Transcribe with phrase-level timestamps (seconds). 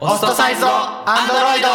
[0.00, 1.66] オストサイズドアンドロイド。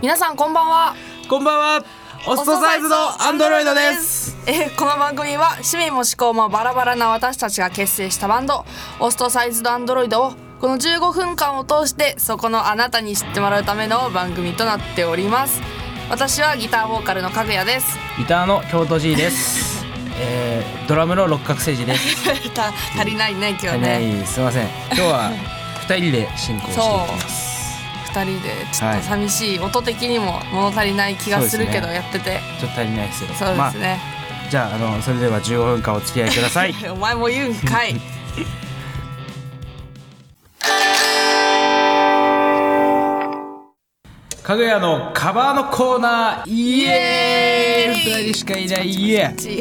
[0.00, 0.94] 皆さんこんばんは。
[1.28, 1.84] こんばんは。
[2.26, 4.34] オストサイズドアンドロイドです。
[4.46, 8.64] えーこの番組は趣味も思考もバラバラな私たちが結成したバンド
[8.98, 15.60] オストサイズドアンドロイドをこの15分間を通してそこのあなたに知ってもらうための番組となっております。
[16.10, 17.96] 私はギターボーカルのかぐやです。
[18.18, 19.84] ギターの京都 G です。
[20.20, 22.24] えー、ドラムの六角誠治です。
[22.54, 24.26] た足りないね今日はねい。
[24.26, 24.68] すいません。
[24.92, 25.30] 今日は
[25.88, 27.78] 二人で進行していきます。
[28.06, 31.94] 二人でちょっと寂しい、音的にも物足りない気がするけどね。
[31.94, 32.40] やってて。
[32.58, 36.74] ちょっと足りないですけどそうですね、まあ、じゃああのそれでは15分間お付き合いください。
[36.90, 37.94] お前も言うんかい
[44.48, 46.50] かぐやのカバーのコーナー。
[46.50, 48.22] イエーイ。
[48.22, 49.60] 二人しかいないイエーち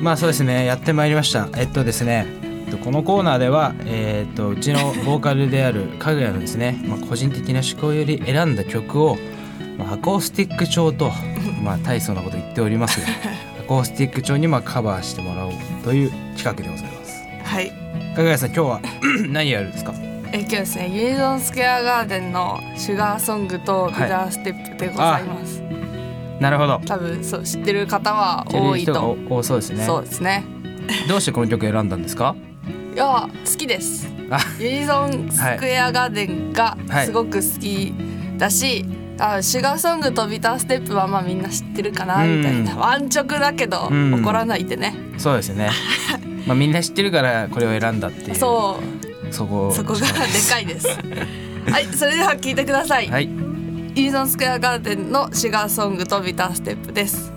[0.00, 0.64] まあそうですね。
[0.64, 1.46] やってまいりました。
[1.54, 2.24] えっとですね。
[2.64, 9.18] えっとこのコーナーでは、えーっとうちのボーカルであるかぐやのですね、まあ、個人的な思考より選んだ曲を、
[9.76, 11.12] まあ、アコースティック調と
[11.62, 13.06] まあ大層なこと言っておりますが
[13.60, 15.52] アコースティック調にまあカバーしてもらおう
[15.84, 17.22] という企画でございます。
[17.44, 17.70] はい。
[18.16, 18.80] かぐやさん今日は
[19.28, 19.92] 何やるんですか？
[20.36, 25.62] え今日ですねユニゾンスクエアガーデンのシュガーソングとビザーステップでございます、
[26.40, 26.78] なるほど。
[26.84, 29.86] 多分そう知ってる方は多いと多そうですね。
[29.86, 30.44] そうですね。
[31.08, 32.36] どうしてこの曲選んだんですか？
[32.94, 34.06] いや好きです。
[34.30, 34.38] あ。
[34.60, 37.06] ユニゾンスクエアガーデンがはい。
[37.06, 37.94] すごく好き
[38.36, 38.84] だし、
[39.18, 42.38] あシュガーソングとビターステップはまあみんな知ってるかなうん。
[42.40, 42.92] みたいな。
[42.92, 44.20] 安直だけどうん。
[44.20, 45.70] 怒らないでね、そうですね。
[46.46, 48.34] まあみんな知ってるからこれを選んだっていう。
[48.34, 48.95] そう
[49.30, 50.06] そこそこがで
[50.48, 50.88] かいです。
[50.88, 53.24] はいそれでは聞いてください、はい。
[53.26, 57.32] ユニゾンスクエアガーデンのシュガーソングとビターステップです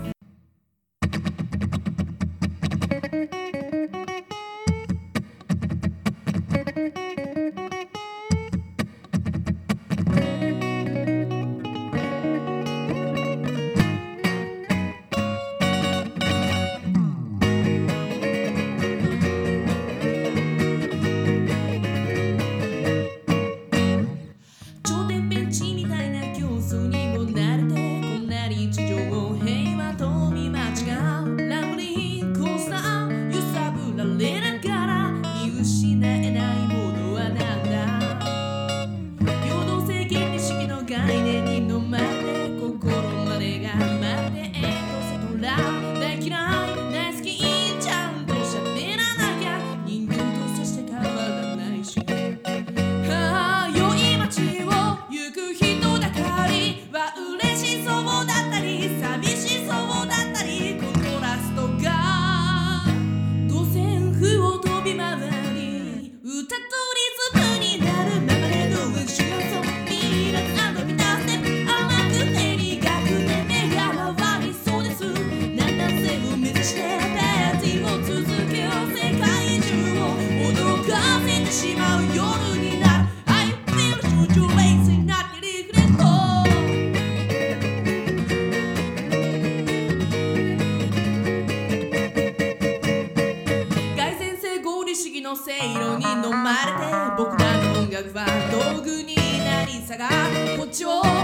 [100.72, 101.19] こ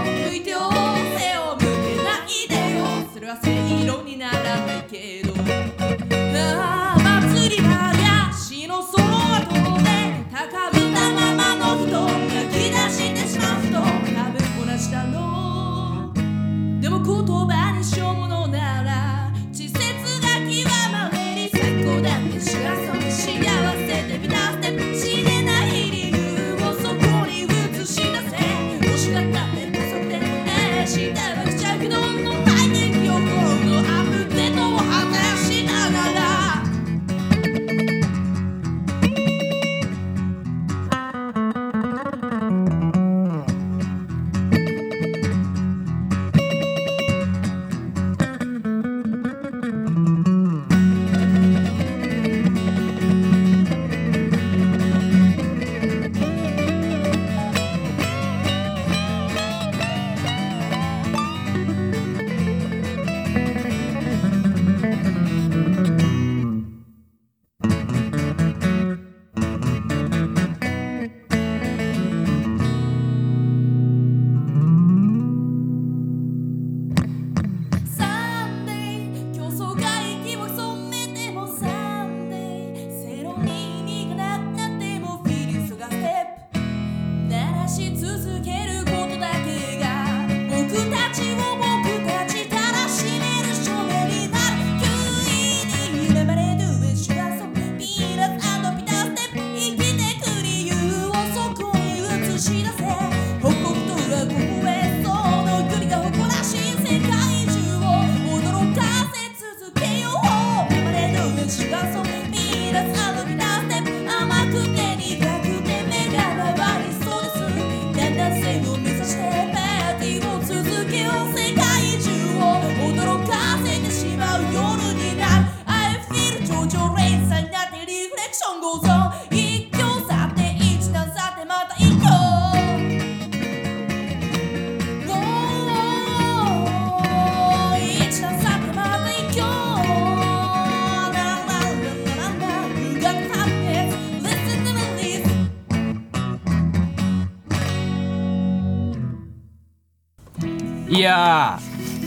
[150.89, 151.59] いや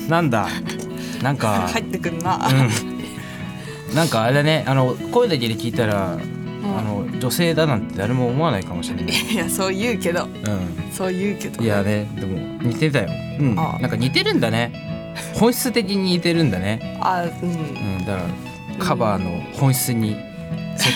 [0.06, 0.48] ーなんだ？
[1.22, 2.48] なんか入ってくんな、
[3.88, 3.94] うん。
[3.94, 6.16] なんかあれだねあの声だけで聞いたら、あ
[6.82, 10.24] の女性だなんて誰も思わないかもしれない、 いやそう言うけど。
[10.24, 10.28] う
[10.92, 11.62] そう言うけど。
[11.62, 13.08] ん、いやねでも似てたよ、
[13.40, 13.78] うん、あ。
[13.80, 14.72] なんか似てるんだね。
[15.34, 17.50] 本質的に似てるんだね、あうん。
[17.50, 18.22] うん、だか
[18.78, 20.18] らカバーの本質に沿っ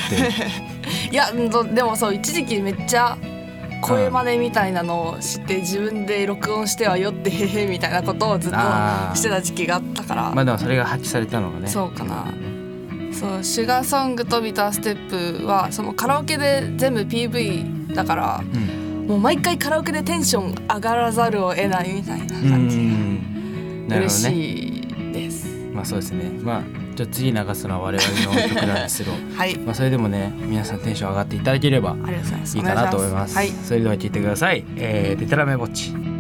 [0.09, 3.19] て、 いやでもそう一時期めっちゃ
[3.87, 8.57] 声真似みたいなのをして自分で録音してはよってへへみたいなことをずっと
[9.15, 11.69] してた時期があったから、まあでもそれが発揮されたのがね。
[11.69, 12.27] そうかな。
[13.13, 19.07] そう「シュガーソングとビターステップはそのカラオケで全部 PV だからうん。
[19.07, 23.87] もう毎回カラオケでテンション上がらざるを得ないみたいなう感じん。
[23.87, 25.47] なるほ嬉しいです。
[25.73, 26.25] まあそうですね。
[26.43, 32.57] まあじゃあ次流すのは我々の曲なんですけど はいまあそれでもね皆さんテンション上がっていただければいます。
[32.57, 33.37] いいかなと思います。
[33.37, 33.51] はい。
[33.51, 34.65] それでは聞いてください。
[34.77, 36.14] えー、デタラメぼっち。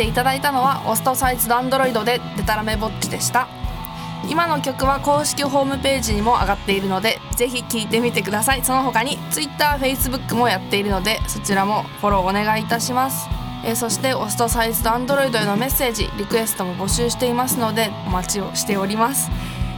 [0.00, 3.48] ていただいたのはオストサイズドアンドロイドでデタラメぼっちでした。
[4.30, 8.64] 今の曲は公式ホームページにも上がっているのでぜひ聴いてみてください。
[8.64, 13.28] その他に TwitterFacebook もやっているのでそちらもフォローお願いいたします。
[13.62, 19.30] えーそしてオストサイズドアンドロイドへのメッセージリクエストも募集していますのでお待ちをしております。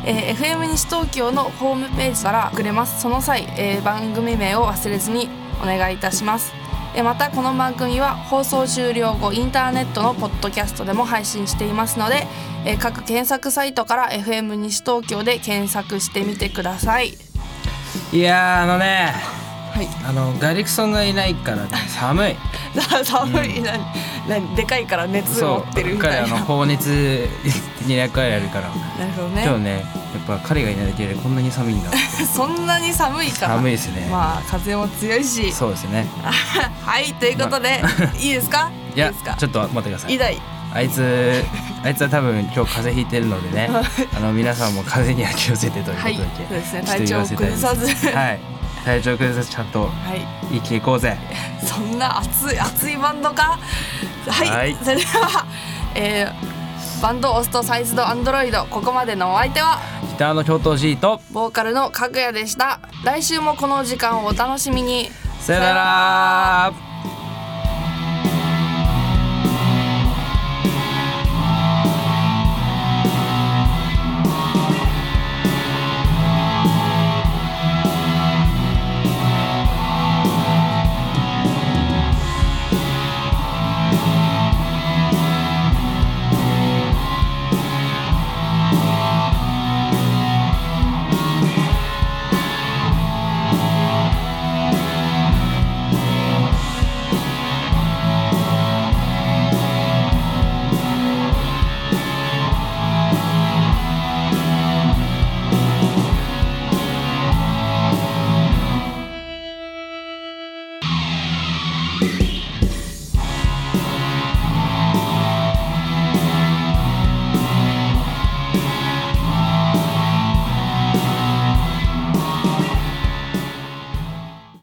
[0.05, 3.00] えー FM 西東京のホームページからくれます。
[3.00, 5.29] その際、えー番組名を忘れずに
[5.61, 6.62] お願いいたします。
[7.00, 12.26] またこの番組は放送終了後インターネットのポッドキャストでも配信していますので、
[12.66, 17.14] えー各検索サイトから FM 西東京で検索してみてください。
[18.12, 19.14] いやーあのね
[19.72, 19.88] はい。
[20.06, 22.37] あのガリクソンがいないからね 寒い。
[23.04, 23.62] 寒い。
[23.62, 23.72] な
[24.28, 26.28] なでかいから熱そ持ってるみたいな。
[26.28, 27.28] 彼あの放熱
[27.78, 28.68] 的な役割あるから。
[28.99, 29.42] なるほどね。
[29.44, 31.90] 今日ねやっぱ彼がいないだけでこんなに寒いんだ
[32.35, 33.47] そんなに寒いか。
[33.49, 34.09] ら寒いですね。
[34.11, 35.52] まあ風も強いし。
[35.52, 36.07] そうですね。
[36.85, 37.83] はいということで、
[38.19, 38.71] いいですか？
[38.95, 39.35] いやですか？
[39.35, 40.14] ちょっと待ってください。
[40.14, 40.40] いない。
[40.75, 41.45] あいつ
[41.85, 43.69] あいつは多分今日風邪ひいてるのでね
[44.16, 46.83] あの皆さんも風邪には気をつけてということだけ、はいそうですね。
[46.87, 47.87] 体調を崩さず。
[48.16, 48.40] はい。
[48.85, 50.26] 体調崩さずちゃんとはい。
[50.50, 51.16] 生きていこうぜ。
[51.62, 53.59] そんな熱い熱いバンドか？
[54.28, 54.76] はい、はい。
[54.83, 55.45] それでは、
[55.95, 56.62] えー、
[57.02, 58.64] バンドオストサイズドアンドロイド。
[58.66, 62.78] ここまでのお相手はギターの京都 G とボーカルのかぐやでした。
[63.04, 65.11] 来週もこの時間をお楽しみに。
[65.40, 66.91] さよなら